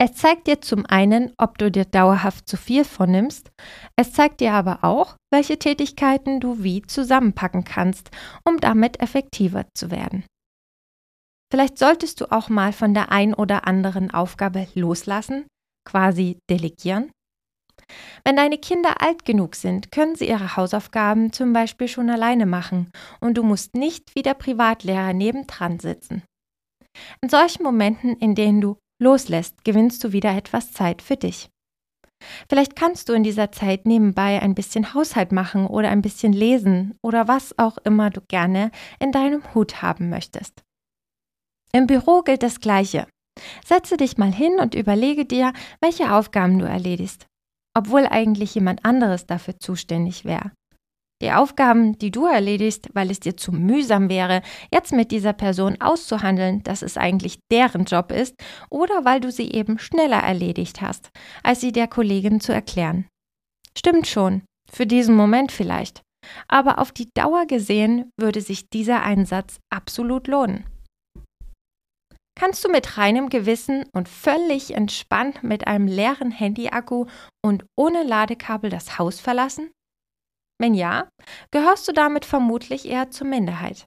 Es 0.00 0.14
zeigt 0.14 0.46
dir 0.46 0.60
zum 0.60 0.86
einen, 0.86 1.32
ob 1.38 1.58
du 1.58 1.72
dir 1.72 1.84
dauerhaft 1.84 2.48
zu 2.48 2.56
viel 2.56 2.84
vornimmst, 2.84 3.50
es 3.96 4.12
zeigt 4.12 4.40
dir 4.40 4.52
aber 4.52 4.84
auch, 4.84 5.16
welche 5.32 5.58
Tätigkeiten 5.58 6.38
du 6.38 6.62
wie 6.62 6.82
zusammenpacken 6.82 7.64
kannst, 7.64 8.10
um 8.44 8.60
damit 8.60 9.00
effektiver 9.00 9.66
zu 9.74 9.90
werden. 9.90 10.24
Vielleicht 11.50 11.78
solltest 11.78 12.20
du 12.20 12.30
auch 12.30 12.48
mal 12.48 12.72
von 12.72 12.94
der 12.94 13.10
ein 13.10 13.34
oder 13.34 13.66
anderen 13.66 14.12
Aufgabe 14.12 14.68
loslassen, 14.74 15.46
quasi 15.84 16.38
delegieren. 16.48 17.10
Wenn 18.24 18.36
deine 18.36 18.58
Kinder 18.58 19.00
alt 19.00 19.24
genug 19.24 19.56
sind, 19.56 19.90
können 19.90 20.14
sie 20.14 20.28
ihre 20.28 20.56
Hausaufgaben 20.56 21.32
zum 21.32 21.52
Beispiel 21.52 21.88
schon 21.88 22.10
alleine 22.10 22.46
machen 22.46 22.92
und 23.20 23.38
du 23.38 23.42
musst 23.42 23.74
nicht 23.74 24.14
wie 24.14 24.22
der 24.22 24.34
Privatlehrer 24.34 25.12
nebendran 25.12 25.80
sitzen. 25.80 26.22
In 27.22 27.30
solchen 27.30 27.62
Momenten, 27.62 28.14
in 28.16 28.34
denen 28.34 28.60
du 28.60 28.76
loslässt, 28.98 29.64
gewinnst 29.64 30.02
du 30.04 30.12
wieder 30.12 30.36
etwas 30.36 30.72
Zeit 30.72 31.02
für 31.02 31.16
dich. 31.16 31.50
Vielleicht 32.48 32.74
kannst 32.74 33.08
du 33.08 33.12
in 33.12 33.22
dieser 33.22 33.52
Zeit 33.52 33.86
nebenbei 33.86 34.42
ein 34.42 34.54
bisschen 34.54 34.92
Haushalt 34.94 35.32
machen 35.32 35.66
oder 35.66 35.88
ein 35.90 36.02
bisschen 36.02 36.32
lesen 36.32 36.98
oder 37.02 37.28
was 37.28 37.56
auch 37.58 37.78
immer 37.78 38.10
du 38.10 38.20
gerne 38.28 38.70
in 38.98 39.12
deinem 39.12 39.54
Hut 39.54 39.82
haben 39.82 40.10
möchtest. 40.10 40.62
Im 41.72 41.86
Büro 41.86 42.22
gilt 42.22 42.42
das 42.42 42.60
Gleiche. 42.60 43.06
Setze 43.64 43.96
dich 43.96 44.18
mal 44.18 44.32
hin 44.32 44.58
und 44.58 44.74
überlege 44.74 45.24
dir, 45.24 45.52
welche 45.80 46.12
Aufgaben 46.12 46.58
du 46.58 46.66
erledigst, 46.66 47.26
obwohl 47.76 48.06
eigentlich 48.06 48.54
jemand 48.54 48.84
anderes 48.84 49.26
dafür 49.26 49.58
zuständig 49.60 50.24
wäre. 50.24 50.50
Die 51.20 51.32
Aufgaben, 51.32 51.98
die 51.98 52.12
du 52.12 52.26
erledigst, 52.26 52.90
weil 52.94 53.10
es 53.10 53.18
dir 53.18 53.36
zu 53.36 53.50
mühsam 53.50 54.08
wäre, 54.08 54.42
jetzt 54.72 54.92
mit 54.92 55.10
dieser 55.10 55.32
Person 55.32 55.80
auszuhandeln, 55.80 56.62
dass 56.62 56.82
es 56.82 56.96
eigentlich 56.96 57.40
deren 57.50 57.84
Job 57.84 58.12
ist, 58.12 58.36
oder 58.70 59.04
weil 59.04 59.20
du 59.20 59.32
sie 59.32 59.50
eben 59.50 59.80
schneller 59.80 60.20
erledigt 60.22 60.80
hast, 60.80 61.10
als 61.42 61.60
sie 61.60 61.72
der 61.72 61.88
Kollegin 61.88 62.40
zu 62.40 62.52
erklären. 62.52 63.06
Stimmt 63.76 64.06
schon, 64.06 64.42
für 64.70 64.86
diesen 64.86 65.16
Moment 65.16 65.50
vielleicht, 65.50 66.02
aber 66.46 66.78
auf 66.78 66.92
die 66.92 67.08
Dauer 67.14 67.46
gesehen 67.46 68.12
würde 68.16 68.40
sich 68.40 68.70
dieser 68.70 69.02
Einsatz 69.02 69.58
absolut 69.70 70.28
lohnen. 70.28 70.64
Kannst 72.38 72.64
du 72.64 72.68
mit 72.70 72.96
reinem 72.96 73.30
Gewissen 73.30 73.84
und 73.92 74.08
völlig 74.08 74.72
entspannt 74.72 75.42
mit 75.42 75.66
einem 75.66 75.88
leeren 75.88 76.30
Handyakku 76.30 77.06
und 77.44 77.66
ohne 77.76 78.04
Ladekabel 78.04 78.70
das 78.70 79.00
Haus 79.00 79.18
verlassen? 79.18 79.72
Wenn 80.58 80.74
ja, 80.74 81.08
gehörst 81.50 81.86
du 81.88 81.92
damit 81.92 82.24
vermutlich 82.24 82.86
eher 82.86 83.10
zur 83.10 83.26
Minderheit. 83.26 83.86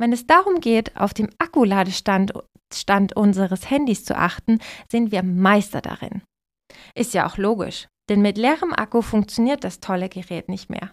Wenn 0.00 0.12
es 0.12 0.26
darum 0.26 0.60
geht, 0.60 0.96
auf 0.96 1.14
dem 1.14 1.30
Akkuladestand 1.38 2.32
Stand 2.74 3.14
unseres 3.14 3.70
Handys 3.70 4.04
zu 4.04 4.16
achten, 4.16 4.58
sind 4.90 5.12
wir 5.12 5.22
Meister 5.22 5.80
darin. 5.80 6.22
Ist 6.94 7.14
ja 7.14 7.26
auch 7.26 7.36
logisch, 7.36 7.88
denn 8.08 8.22
mit 8.22 8.38
leerem 8.38 8.72
Akku 8.72 9.02
funktioniert 9.02 9.62
das 9.64 9.80
tolle 9.80 10.08
Gerät 10.08 10.48
nicht 10.48 10.70
mehr. 10.70 10.90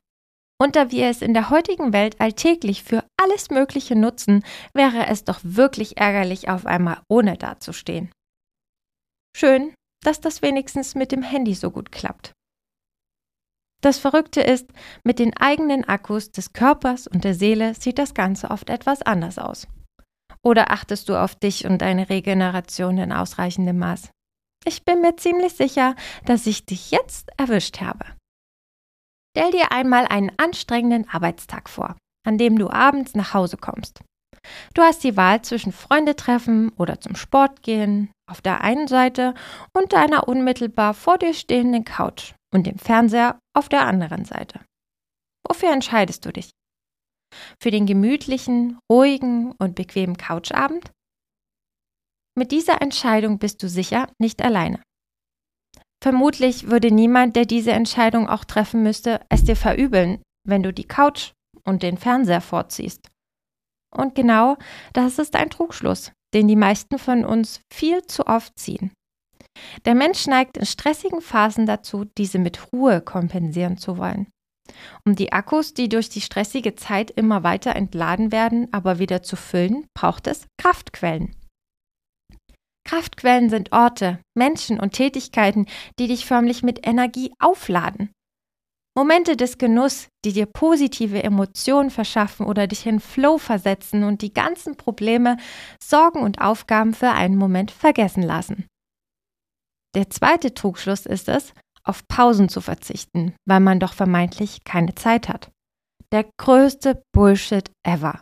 Und 0.61 0.75
da 0.75 0.91
wir 0.91 1.07
es 1.07 1.21
in 1.21 1.33
der 1.33 1.49
heutigen 1.49 1.93
Welt 1.93 2.19
alltäglich 2.19 2.83
für 2.83 3.05
alles 3.17 3.49
Mögliche 3.49 3.95
nutzen, 3.95 4.43
wäre 4.73 5.07
es 5.07 5.23
doch 5.23 5.39
wirklich 5.41 5.97
ärgerlich, 5.97 6.49
auf 6.49 6.65
einmal 6.65 7.01
ohne 7.07 7.37
dazustehen. 7.37 8.11
Schön, 9.35 9.73
dass 10.03 10.19
das 10.19 10.41
wenigstens 10.41 10.95
mit 10.95 11.13
dem 11.13 11.23
Handy 11.23 11.53
so 11.53 11.71
gut 11.71 11.91
klappt. 11.91 12.33
Das 13.81 13.97
Verrückte 13.97 14.41
ist, 14.41 14.67
mit 15.03 15.19
den 15.19 15.35
eigenen 15.37 15.85
Akkus 15.85 16.31
des 16.31 16.51
Körpers 16.51 17.07
und 17.07 17.23
der 17.23 17.33
Seele 17.33 17.73
sieht 17.75 17.97
das 17.97 18.13
Ganze 18.13 18.51
oft 18.51 18.69
etwas 18.69 19.01
anders 19.01 19.37
aus. 19.39 19.67
Oder 20.43 20.71
achtest 20.71 21.07
du 21.09 21.15
auf 21.15 21.35
dich 21.35 21.65
und 21.65 21.81
deine 21.81 22.09
Regeneration 22.09 22.97
in 22.97 23.11
ausreichendem 23.13 23.77
Maß? 23.77 24.11
Ich 24.65 24.83
bin 24.83 25.01
mir 25.01 25.15
ziemlich 25.15 25.53
sicher, 25.53 25.95
dass 26.25 26.45
ich 26.45 26.65
dich 26.65 26.91
jetzt 26.91 27.29
erwischt 27.37 27.79
habe. 27.79 28.05
Stell 29.35 29.51
dir 29.51 29.71
einmal 29.71 30.05
einen 30.07 30.31
anstrengenden 30.37 31.09
Arbeitstag 31.09 31.69
vor, 31.69 31.95
an 32.27 32.37
dem 32.37 32.59
du 32.59 32.69
abends 32.69 33.15
nach 33.15 33.33
Hause 33.33 33.57
kommst. 33.57 34.01
Du 34.73 34.81
hast 34.81 35.03
die 35.03 35.15
Wahl 35.15 35.41
zwischen 35.41 35.71
Freunde 35.71 36.15
treffen 36.15 36.69
oder 36.77 36.99
zum 36.99 37.15
Sport 37.15 37.61
gehen 37.61 38.11
auf 38.29 38.41
der 38.41 38.61
einen 38.61 38.87
Seite 38.87 39.33
und 39.73 39.93
deiner 39.93 40.27
unmittelbar 40.27 40.93
vor 40.93 41.17
dir 41.17 41.33
stehenden 41.33 41.85
Couch 41.85 42.33
und 42.53 42.67
dem 42.67 42.77
Fernseher 42.77 43.39
auf 43.55 43.69
der 43.69 43.85
anderen 43.85 44.25
Seite. 44.25 44.61
Wofür 45.47 45.71
entscheidest 45.71 46.25
du 46.25 46.31
dich? 46.31 46.51
Für 47.61 47.71
den 47.71 47.85
gemütlichen, 47.85 48.79
ruhigen 48.91 49.53
und 49.53 49.75
bequemen 49.75 50.17
Couchabend? 50.17 50.91
Mit 52.37 52.51
dieser 52.51 52.81
Entscheidung 52.81 53.39
bist 53.39 53.61
du 53.61 53.69
sicher 53.69 54.07
nicht 54.19 54.41
alleine. 54.41 54.81
Vermutlich 56.01 56.67
würde 56.67 56.91
niemand, 56.91 57.35
der 57.35 57.45
diese 57.45 57.71
Entscheidung 57.71 58.29
auch 58.29 58.45
treffen 58.45 58.83
müsste, 58.83 59.25
es 59.29 59.43
dir 59.43 59.55
verübeln, 59.55 60.21
wenn 60.47 60.63
du 60.63 60.71
die 60.71 60.87
Couch 60.87 61.33
und 61.63 61.83
den 61.83 61.97
Fernseher 61.97 62.41
vorziehst. 62.41 63.09
Und 63.93 64.15
genau 64.15 64.57
das 64.93 65.19
ist 65.19 65.35
ein 65.35 65.49
Trugschluss, 65.49 66.13
den 66.33 66.47
die 66.47 66.55
meisten 66.55 66.99
von 66.99 67.25
uns 67.25 67.61
viel 67.73 68.05
zu 68.05 68.27
oft 68.27 68.57
ziehen. 68.57 68.91
Der 69.85 69.95
Mensch 69.95 70.27
neigt 70.27 70.57
in 70.57 70.65
stressigen 70.65 71.21
Phasen 71.21 71.65
dazu, 71.65 72.05
diese 72.17 72.39
mit 72.39 72.71
Ruhe 72.71 73.01
kompensieren 73.01 73.77
zu 73.77 73.97
wollen. 73.97 74.27
Um 75.05 75.15
die 75.15 75.31
Akkus, 75.31 75.73
die 75.73 75.89
durch 75.89 76.09
die 76.09 76.21
stressige 76.21 76.75
Zeit 76.75 77.11
immer 77.11 77.43
weiter 77.43 77.75
entladen 77.75 78.31
werden, 78.31 78.67
aber 78.71 78.99
wieder 78.99 79.23
zu 79.23 79.35
füllen, 79.35 79.87
braucht 79.93 80.27
es 80.27 80.45
Kraftquellen. 80.57 81.35
Kraftquellen 82.85 83.49
sind 83.49 83.71
Orte, 83.71 84.19
Menschen 84.35 84.79
und 84.79 84.93
Tätigkeiten, 84.93 85.67
die 85.99 86.07
dich 86.07 86.25
förmlich 86.25 86.63
mit 86.63 86.87
Energie 86.87 87.31
aufladen. 87.39 88.11
Momente 88.97 89.37
des 89.37 89.57
Genuss, 89.59 90.07
die 90.25 90.33
dir 90.33 90.47
positive 90.47 91.23
Emotionen 91.23 91.91
verschaffen 91.91 92.45
oder 92.45 92.67
dich 92.67 92.85
in 92.85 92.99
Flow 92.99 93.37
versetzen 93.37 94.03
und 94.03 94.21
die 94.21 94.33
ganzen 94.33 94.75
Probleme, 94.75 95.37
Sorgen 95.81 96.19
und 96.19 96.41
Aufgaben 96.41 96.93
für 96.93 97.11
einen 97.11 97.37
Moment 97.37 97.71
vergessen 97.71 98.23
lassen. 98.23 98.65
Der 99.95 100.09
zweite 100.09 100.53
Trugschluss 100.53 101.05
ist 101.05 101.29
es, 101.29 101.53
auf 101.83 102.07
Pausen 102.07 102.49
zu 102.49 102.61
verzichten, 102.61 103.35
weil 103.45 103.59
man 103.59 103.79
doch 103.79 103.93
vermeintlich 103.93 104.63
keine 104.63 104.93
Zeit 104.95 105.27
hat. 105.29 105.51
Der 106.11 106.25
größte 106.37 107.01
Bullshit 107.13 107.71
ever. 107.83 108.21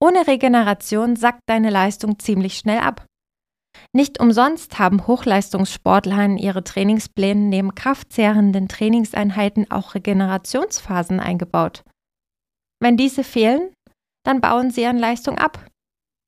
Ohne 0.00 0.26
Regeneration 0.26 1.16
sackt 1.16 1.42
deine 1.46 1.70
Leistung 1.70 2.18
ziemlich 2.18 2.58
schnell 2.58 2.78
ab. 2.78 3.04
Nicht 3.92 4.20
umsonst 4.20 4.78
haben 4.78 5.06
Hochleistungssportler 5.06 6.24
in 6.24 6.38
ihre 6.38 6.64
Trainingspläne 6.64 7.40
neben 7.40 7.74
kraftzehrenden 7.74 8.68
Trainingseinheiten 8.68 9.70
auch 9.70 9.94
Regenerationsphasen 9.94 11.20
eingebaut. 11.20 11.84
Wenn 12.80 12.96
diese 12.96 13.24
fehlen, 13.24 13.72
dann 14.24 14.40
bauen 14.40 14.70
sie 14.70 14.86
an 14.86 14.98
Leistung 14.98 15.38
ab. 15.38 15.66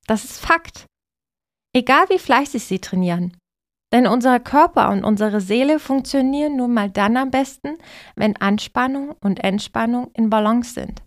Das 0.06 0.24
ist 0.24 0.40
Fakt. 0.40 0.86
Egal 1.74 2.08
wie 2.08 2.18
fleißig 2.18 2.64
sie 2.64 2.80
trainieren. 2.80 3.36
Denn 3.92 4.06
unser 4.06 4.38
Körper 4.38 4.90
und 4.90 5.04
unsere 5.04 5.40
Seele 5.40 5.80
funktionieren 5.80 6.56
nun 6.56 6.72
mal 6.72 6.90
dann 6.90 7.16
am 7.16 7.30
besten, 7.30 7.78
wenn 8.14 8.36
Anspannung 8.36 9.16
und 9.20 9.42
Entspannung 9.42 10.10
in 10.14 10.30
Balance 10.30 10.74
sind. 10.74 11.02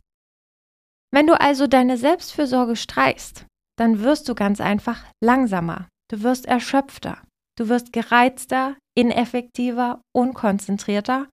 Wenn 1.12 1.28
du 1.28 1.40
also 1.40 1.68
deine 1.68 1.98
Selbstfürsorge 1.98 2.76
streichst, 2.76 3.46
dann 3.78 4.02
wirst 4.02 4.28
du 4.28 4.36
ganz 4.36 4.60
einfach 4.60 5.06
langsamer, 5.24 5.88
Du 6.14 6.22
wirst 6.22 6.46
erschöpfter. 6.46 7.24
Du 7.58 7.70
wirst 7.70 7.92
gereizter, 7.92 8.78
ineffektiver, 8.96 10.00
unkonzentrierter. 10.16 11.28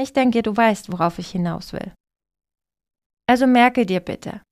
Ich 0.00 0.12
denke, 0.12 0.42
du 0.42 0.56
weißt, 0.56 0.92
worauf 0.92 1.18
ich 1.18 1.30
hinaus 1.32 1.72
will. 1.72 1.92
Also 3.28 3.48
merke 3.48 3.84
dir 3.84 3.98
bitte, 3.98 4.42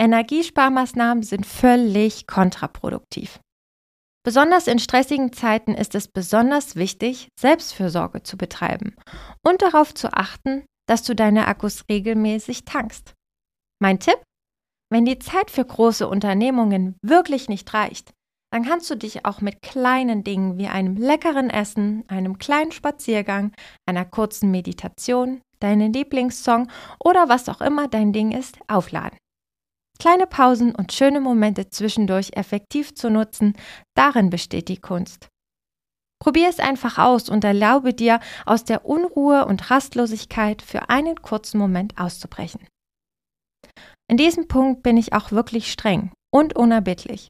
Energiesparmaßnahmen 0.00 1.24
sind 1.24 1.46
völlig 1.46 2.28
kontraproduktiv. 2.28 3.40
Besonders 4.24 4.68
in 4.68 4.78
stressigen 4.78 5.32
Zeiten 5.32 5.74
ist 5.74 5.96
es 5.96 6.06
besonders 6.06 6.76
wichtig, 6.76 7.28
Selbstfürsorge 7.38 8.22
zu 8.22 8.36
betreiben 8.36 8.94
und 9.44 9.62
darauf 9.62 9.94
zu 9.94 10.12
achten, 10.12 10.64
dass 10.86 11.02
du 11.02 11.14
deine 11.14 11.48
Akkus 11.48 11.84
regelmäßig 11.90 12.64
tankst. 12.64 13.14
Mein 13.80 13.98
Tipp? 13.98 14.22
Wenn 14.90 15.04
die 15.04 15.18
Zeit 15.18 15.50
für 15.50 15.64
große 15.64 16.06
Unternehmungen 16.06 16.96
wirklich 17.02 17.48
nicht 17.48 17.72
reicht, 17.74 18.12
dann 18.52 18.64
kannst 18.64 18.90
du 18.90 18.94
dich 18.96 19.24
auch 19.24 19.40
mit 19.40 19.62
kleinen 19.62 20.22
Dingen 20.22 20.58
wie 20.58 20.68
einem 20.68 20.96
leckeren 20.96 21.48
Essen, 21.48 22.04
einem 22.08 22.38
kleinen 22.38 22.70
Spaziergang, 22.70 23.52
einer 23.86 24.04
kurzen 24.04 24.50
Meditation, 24.50 25.40
deinen 25.58 25.92
Lieblingssong 25.92 26.70
oder 27.02 27.28
was 27.28 27.48
auch 27.48 27.62
immer 27.62 27.88
dein 27.88 28.12
Ding 28.12 28.30
ist, 28.30 28.58
aufladen. 28.68 29.18
Kleine 29.98 30.26
Pausen 30.26 30.74
und 30.74 30.92
schöne 30.92 31.20
Momente 31.20 31.68
zwischendurch 31.70 32.30
effektiv 32.34 32.94
zu 32.94 33.10
nutzen, 33.10 33.54
darin 33.94 34.30
besteht 34.30 34.68
die 34.68 34.80
Kunst. 34.80 35.28
Probier 36.22 36.48
es 36.48 36.60
einfach 36.60 36.98
aus 36.98 37.28
und 37.28 37.42
erlaube 37.42 37.94
dir, 37.94 38.20
aus 38.46 38.64
der 38.64 38.84
Unruhe 38.84 39.44
und 39.44 39.70
Rastlosigkeit 39.70 40.62
für 40.62 40.88
einen 40.88 41.20
kurzen 41.20 41.58
Moment 41.58 41.98
auszubrechen. 41.98 42.66
In 44.08 44.16
diesem 44.16 44.46
Punkt 44.46 44.82
bin 44.82 44.96
ich 44.96 45.14
auch 45.14 45.32
wirklich 45.32 45.72
streng 45.72 46.12
und 46.32 46.54
unerbittlich. 46.54 47.28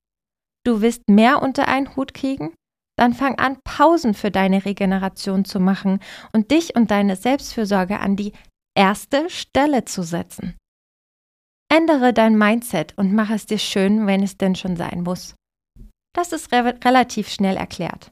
Du 0.64 0.80
willst 0.80 1.02
mehr 1.08 1.42
unter 1.42 1.68
einen 1.68 1.96
Hut 1.96 2.14
kriegen? 2.14 2.54
Dann 2.98 3.14
fang 3.14 3.38
an, 3.38 3.58
Pausen 3.64 4.14
für 4.14 4.30
deine 4.30 4.64
Regeneration 4.64 5.44
zu 5.44 5.58
machen 5.58 6.00
und 6.32 6.50
dich 6.50 6.76
und 6.76 6.90
deine 6.90 7.16
Selbstfürsorge 7.16 7.98
an 7.98 8.16
die 8.16 8.32
erste 8.76 9.28
Stelle 9.30 9.84
zu 9.84 10.02
setzen. 10.02 10.56
Ändere 11.72 12.12
dein 12.12 12.36
Mindset 12.36 12.92
und 12.98 13.14
mach 13.14 13.30
es 13.30 13.46
dir 13.46 13.58
schön, 13.58 14.06
wenn 14.06 14.22
es 14.22 14.36
denn 14.36 14.54
schon 14.54 14.76
sein 14.76 15.04
muss. 15.04 15.34
Das 16.14 16.32
ist 16.32 16.52
re 16.52 16.78
relativ 16.84 17.30
schnell 17.30 17.56
erklärt. 17.56 18.10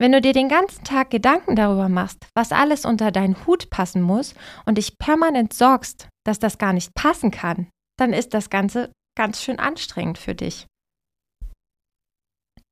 Wenn 0.00 0.10
du 0.10 0.20
dir 0.20 0.32
den 0.32 0.48
ganzen 0.48 0.82
Tag 0.82 1.10
Gedanken 1.10 1.54
darüber 1.54 1.88
machst, 1.88 2.26
was 2.34 2.50
alles 2.50 2.84
unter 2.84 3.12
deinen 3.12 3.46
Hut 3.46 3.70
passen 3.70 4.02
muss 4.02 4.34
und 4.64 4.78
dich 4.78 4.98
permanent 4.98 5.52
sorgst, 5.52 6.08
dass 6.24 6.40
das 6.40 6.58
gar 6.58 6.72
nicht 6.72 6.92
passen 6.94 7.30
kann, 7.30 7.68
dann 8.00 8.12
ist 8.12 8.34
das 8.34 8.50
Ganze 8.50 8.90
ganz 9.16 9.44
schön 9.44 9.60
anstrengend 9.60 10.18
für 10.18 10.34
dich. 10.34 10.66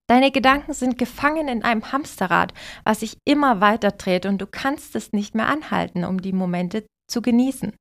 Deine 0.08 0.32
Gedanken 0.32 0.72
sind 0.72 0.98
gefangen 0.98 1.46
in 1.46 1.62
einem 1.62 1.92
Hamsterrad, 1.92 2.52
was 2.82 3.00
sich 3.00 3.16
immer 3.24 3.60
weiter 3.60 3.92
dreht 3.92 4.26
und 4.26 4.38
du 4.38 4.48
kannst 4.48 4.96
es 4.96 5.12
nicht 5.12 5.36
mehr 5.36 5.46
anhalten, 5.46 6.04
um 6.04 6.20
die 6.20 6.32
Momente 6.32 6.84
zu 7.08 7.22
genießen. 7.22 7.76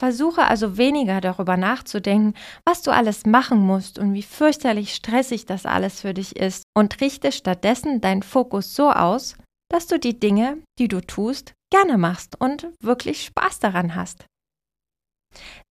Versuche 0.00 0.44
also 0.44 0.76
weniger 0.76 1.20
darüber 1.20 1.56
nachzudenken, 1.56 2.34
was 2.64 2.82
du 2.82 2.90
alles 2.90 3.26
machen 3.26 3.60
musst 3.60 3.98
und 3.98 4.12
wie 4.12 4.22
fürchterlich 4.22 4.94
stressig 4.94 5.46
das 5.46 5.66
alles 5.66 6.00
für 6.00 6.14
dich 6.14 6.36
ist 6.36 6.64
und 6.76 7.00
richte 7.00 7.30
stattdessen 7.30 8.00
deinen 8.00 8.22
Fokus 8.22 8.74
so 8.74 8.90
aus, 8.90 9.36
dass 9.70 9.86
du 9.86 9.98
die 9.98 10.18
Dinge, 10.18 10.58
die 10.78 10.88
du 10.88 11.00
tust, 11.00 11.54
gerne 11.72 11.96
machst 11.96 12.40
und 12.40 12.68
wirklich 12.80 13.24
Spaß 13.24 13.60
daran 13.60 13.94
hast. 13.94 14.26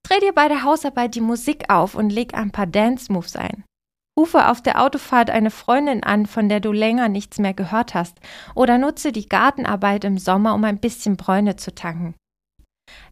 Dreh 0.03 0.20
dir 0.20 0.34
bei 0.34 0.48
der 0.48 0.63
Hausarbeit 0.63 1.15
die 1.15 1.22
Musik 1.22 1.70
auf 1.70 1.96
und 1.96 2.10
leg 2.10 2.34
ein 2.34 2.51
paar 2.51 2.68
Dance-Moves 2.68 3.36
ein. 3.36 3.63
Rufe 4.20 4.50
auf 4.50 4.62
der 4.62 4.82
Autofahrt 4.82 5.30
eine 5.30 5.50
Freundin 5.50 6.03
an, 6.03 6.27
von 6.27 6.48
der 6.48 6.60
du 6.60 6.72
länger 6.72 7.10
nichts 7.10 7.39
mehr 7.39 7.53
gehört 7.53 7.94
hast, 7.94 8.20
oder 8.53 8.77
nutze 8.77 9.12
die 9.12 9.27
Gartenarbeit 9.27 10.03
im 10.03 10.18
Sommer, 10.18 10.53
um 10.53 10.63
ein 10.65 10.80
bisschen 10.80 11.18
Bräune 11.18 11.56
zu 11.56 11.74
tanken. 11.74 12.13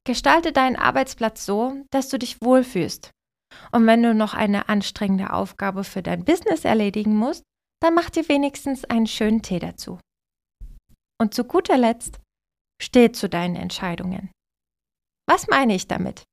Gestalte 0.05 0.51
deinen 0.51 0.75
Arbeitsplatz 0.75 1.45
so, 1.45 1.83
dass 1.91 2.09
du 2.09 2.17
dich 2.17 2.41
wohlfühlst. 2.41 3.11
Und 3.71 3.85
wenn 3.85 4.01
du 4.01 4.13
noch 4.13 4.33
eine 4.33 4.69
anstrengende 4.69 5.33
Aufgabe 5.33 5.83
für 5.83 6.01
dein 6.01 6.25
Business 6.25 6.65
erledigen 6.65 7.15
musst, 7.15 7.43
dann 7.81 7.93
mach 7.93 8.09
dir 8.09 8.27
wenigstens 8.29 8.85
einen 8.85 9.07
schönen 9.07 9.41
Tee 9.41 9.59
dazu. 9.59 9.99
Und 11.19 11.33
zu 11.33 11.43
guter 11.43 11.77
Letzt, 11.77 12.19
steh 12.81 13.11
zu 13.11 13.29
deinen 13.29 13.55
Entscheidungen. 13.55 14.31
Was 15.27 15.47
meine 15.47 15.75
ich 15.75 15.87
damit? 15.87 16.23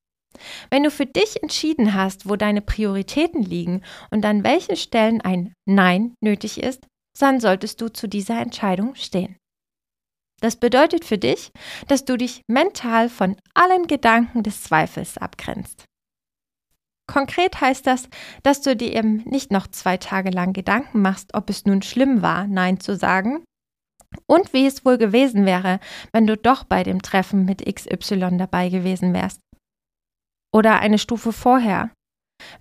Wenn 0.71 0.83
du 0.83 0.91
für 0.91 1.07
dich 1.07 1.43
entschieden 1.43 1.95
hast, 1.95 2.29
wo 2.29 2.37
deine 2.37 2.61
Prioritäten 2.61 3.43
liegen 3.43 3.83
und 4.11 4.25
an 4.25 4.45
welchen 4.45 4.77
Stellen 4.77 5.21
ein 5.21 5.55
Nein 5.67 6.15
nötig 6.23 6.63
ist, 6.63 6.87
dann 7.19 7.41
solltest 7.41 7.81
du 7.81 7.89
zu 7.89 8.09
dieser 8.09 8.41
Entscheidung 8.41 8.95
stehen. 8.95 9.37
Das 10.41 10.57
bedeutet 10.57 11.05
für 11.05 11.19
dich, 11.19 11.51
dass 11.89 12.05
du 12.05 12.17
dich 12.17 12.43
mental 12.47 13.09
von 13.09 13.37
allen 13.55 13.87
Gedanken 13.87 14.43
des 14.43 14.63
Zweifels 14.63 15.19
abgrenzt. 15.19 15.85
Konkret 17.09 17.61
heißt 17.61 17.87
das, 17.87 18.09
dass 18.43 18.61
du 18.61 18.77
dir 18.77 18.95
eben 18.95 19.25
nicht 19.25 19.51
noch 19.51 19.67
zwei 19.67 19.97
Tage 19.97 20.31
lang 20.31 20.53
Gedanken 20.53 21.01
machst, 21.01 21.35
ob 21.35 21.49
es 21.51 21.65
nun 21.65 21.83
schlimm 21.83 22.23
war, 22.23 22.47
Nein 22.47 22.81
zu 22.81 22.97
sagen 22.97 23.43
und 24.27 24.53
wie 24.53 24.67
es 24.67 24.85
wohl 24.85 24.99
gewesen 24.99 25.47
wäre, 25.47 25.81
wenn 26.13 26.27
du 26.27 26.37
doch 26.37 26.65
bei 26.65 26.83
dem 26.83 27.03
Treffen 27.03 27.45
mit 27.45 27.65
XY 27.65 28.37
dabei 28.37 28.69
gewesen 28.69 29.15
wärst. 29.15 29.41
Oder 30.55 30.81
eine 30.81 30.99
Stufe 30.99 31.33
vorher. 31.33 31.91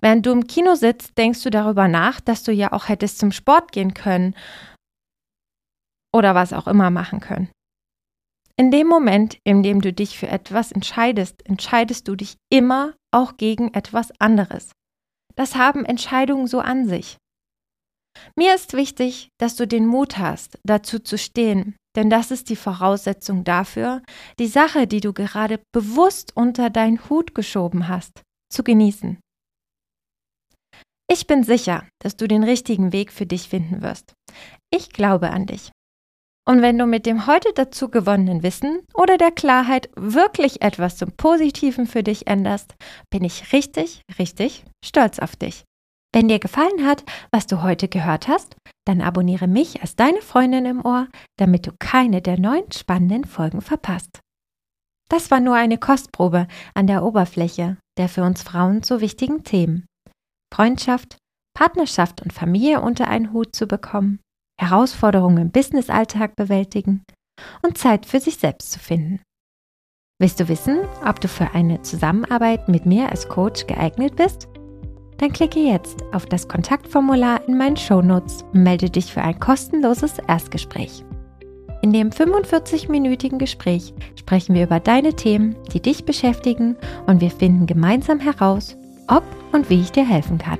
Während 0.00 0.26
du 0.26 0.32
im 0.32 0.46
Kino 0.46 0.74
sitzt, 0.74 1.16
denkst 1.16 1.42
du 1.42 1.50
darüber 1.50 1.86
nach, 1.86 2.20
dass 2.20 2.42
du 2.42 2.52
ja 2.52 2.72
auch 2.72 2.88
hättest 2.88 3.18
zum 3.18 3.32
Sport 3.32 3.72
gehen 3.72 3.94
können 3.94 4.34
oder 6.14 6.34
was 6.34 6.52
auch 6.52 6.66
immer 6.66 6.90
machen 6.90 7.20
können. 7.20 7.50
In 8.58 8.72
dem 8.72 8.88
Moment, 8.88 9.38
in 9.44 9.62
dem 9.62 9.80
du 9.80 9.92
dich 9.92 10.18
für 10.18 10.26
etwas 10.26 10.72
entscheidest, 10.72 11.46
entscheidest 11.46 12.08
du 12.08 12.16
dich 12.16 12.36
immer 12.50 12.94
auch 13.12 13.36
gegen 13.36 13.72
etwas 13.72 14.10
anderes. 14.18 14.72
Das 15.36 15.54
haben 15.54 15.84
Entscheidungen 15.84 16.48
so 16.48 16.58
an 16.58 16.88
sich. 16.88 17.18
Mir 18.34 18.56
ist 18.56 18.72
wichtig, 18.72 19.28
dass 19.38 19.54
du 19.54 19.68
den 19.68 19.86
Mut 19.86 20.18
hast, 20.18 20.58
dazu 20.64 20.98
zu 20.98 21.16
stehen, 21.16 21.76
denn 21.94 22.10
das 22.10 22.32
ist 22.32 22.48
die 22.50 22.56
Voraussetzung 22.56 23.44
dafür, 23.44 24.02
die 24.40 24.48
Sache, 24.48 24.88
die 24.88 25.00
du 25.00 25.12
gerade 25.12 25.60
bewusst 25.72 26.36
unter 26.36 26.68
deinen 26.68 27.08
Hut 27.08 27.36
geschoben 27.36 27.86
hast, 27.86 28.22
zu 28.52 28.64
genießen. 28.64 29.20
Ich 31.08 31.28
bin 31.28 31.44
sicher, 31.44 31.88
dass 32.02 32.16
du 32.16 32.26
den 32.26 32.42
richtigen 32.42 32.92
Weg 32.92 33.12
für 33.12 33.24
dich 33.24 33.48
finden 33.48 33.82
wirst. 33.82 34.14
Ich 34.70 34.90
glaube 34.90 35.30
an 35.30 35.46
dich. 35.46 35.70
Und 36.48 36.62
wenn 36.62 36.78
du 36.78 36.86
mit 36.86 37.04
dem 37.04 37.26
heute 37.26 37.52
dazu 37.54 37.90
gewonnenen 37.90 38.42
Wissen 38.42 38.80
oder 38.94 39.18
der 39.18 39.30
Klarheit 39.30 39.90
wirklich 39.96 40.62
etwas 40.62 40.96
zum 40.96 41.12
Positiven 41.12 41.86
für 41.86 42.02
dich 42.02 42.26
änderst, 42.26 42.74
bin 43.10 43.22
ich 43.22 43.52
richtig, 43.52 44.00
richtig 44.18 44.64
stolz 44.82 45.18
auf 45.18 45.36
dich. 45.36 45.64
Wenn 46.14 46.28
dir 46.28 46.38
gefallen 46.38 46.86
hat, 46.86 47.04
was 47.30 47.46
du 47.46 47.62
heute 47.62 47.86
gehört 47.86 48.28
hast, 48.28 48.56
dann 48.86 49.02
abonniere 49.02 49.46
mich 49.46 49.82
als 49.82 49.94
deine 49.94 50.22
Freundin 50.22 50.64
im 50.64 50.86
Ohr, 50.86 51.08
damit 51.36 51.66
du 51.66 51.72
keine 51.78 52.22
der 52.22 52.40
neuen 52.40 52.72
spannenden 52.72 53.26
Folgen 53.26 53.60
verpasst. 53.60 54.20
Das 55.10 55.30
war 55.30 55.40
nur 55.40 55.54
eine 55.54 55.76
Kostprobe 55.76 56.48
an 56.74 56.86
der 56.86 57.04
Oberfläche 57.04 57.76
der 57.98 58.08
für 58.08 58.22
uns 58.22 58.42
Frauen 58.42 58.82
so 58.82 59.00
wichtigen 59.00 59.44
Themen. 59.44 59.84
Freundschaft, 60.54 61.18
Partnerschaft 61.54 62.22
und 62.22 62.32
Familie 62.32 62.80
unter 62.80 63.08
einen 63.08 63.32
Hut 63.32 63.54
zu 63.54 63.66
bekommen, 63.66 64.20
Herausforderungen 64.58 65.38
im 65.38 65.50
Businessalltag 65.50 66.36
bewältigen 66.36 67.04
und 67.62 67.78
Zeit 67.78 68.06
für 68.06 68.20
sich 68.20 68.36
selbst 68.36 68.72
zu 68.72 68.78
finden. 68.78 69.20
Willst 70.20 70.40
du 70.40 70.48
wissen, 70.48 70.80
ob 71.06 71.20
du 71.20 71.28
für 71.28 71.54
eine 71.54 71.80
Zusammenarbeit 71.82 72.68
mit 72.68 72.86
mir 72.86 73.08
als 73.08 73.28
Coach 73.28 73.66
geeignet 73.68 74.16
bist? 74.16 74.48
Dann 75.18 75.32
klicke 75.32 75.60
jetzt 75.60 76.02
auf 76.12 76.26
das 76.26 76.48
Kontaktformular 76.48 77.46
in 77.46 77.56
meinen 77.56 77.76
Shownotes 77.76 78.44
und 78.52 78.62
melde 78.62 78.90
dich 78.90 79.12
für 79.12 79.22
ein 79.22 79.38
kostenloses 79.38 80.18
Erstgespräch. 80.26 81.04
In 81.82 81.92
dem 81.92 82.10
45-minütigen 82.10 83.38
Gespräch 83.38 83.94
sprechen 84.16 84.54
wir 84.54 84.64
über 84.64 84.80
deine 84.80 85.14
Themen, 85.14 85.54
die 85.72 85.80
dich 85.80 86.04
beschäftigen 86.04 86.76
und 87.06 87.20
wir 87.20 87.30
finden 87.30 87.66
gemeinsam 87.66 88.18
heraus, 88.18 88.76
ob 89.06 89.22
und 89.52 89.70
wie 89.70 89.80
ich 89.80 89.92
dir 89.92 90.06
helfen 90.06 90.38
kann. 90.38 90.58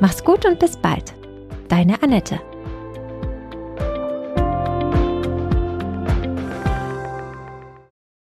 Mach's 0.00 0.24
gut 0.24 0.44
und 0.44 0.58
bis 0.58 0.76
bald. 0.76 1.14
Deine 1.68 2.02
Annette. 2.02 2.40